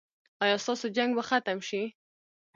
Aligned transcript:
ایا 0.43 0.57
ستاسو 0.63 0.87
جنګ 0.97 1.11
به 1.17 1.23
ختم 1.29 1.57
شي؟ 1.67 1.81